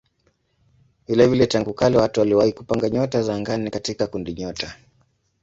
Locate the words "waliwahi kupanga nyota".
2.19-3.21